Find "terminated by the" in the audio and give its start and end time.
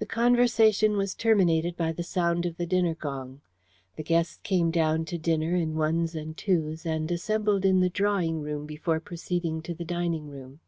1.14-2.02